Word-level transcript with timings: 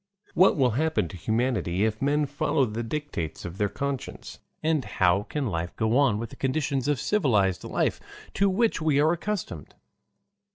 What 0.33 0.57
will 0.57 0.71
Happen 0.71 1.07
to 1.09 1.15
Humanity 1.15 1.85
if 1.85 2.01
Men 2.01 2.25
Follow 2.25 2.65
the 2.65 2.81
Dictates 2.81 3.45
of 3.45 3.59
their 3.59 3.69
Conscience, 3.69 4.39
and 4.63 4.83
how 4.83 5.21
can 5.21 5.45
Life 5.45 5.75
go 5.75 5.95
on 5.95 6.17
with 6.17 6.31
the 6.31 6.35
Conditions 6.37 6.87
of 6.87 6.99
Civilized 6.99 7.63
Life 7.63 7.99
to 8.33 8.49
which 8.49 8.81
we 8.81 8.99
are 8.99 9.11
Accustomed? 9.11 9.75